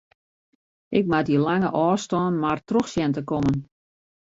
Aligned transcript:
Ik 0.97 1.03
moat 1.11 1.27
dy 1.27 1.37
lange 1.47 1.69
ôfstân 1.85 2.29
mar 2.43 2.59
troch 2.67 2.89
sjen 2.93 3.15
te 3.15 3.21
kommen. 3.29 3.57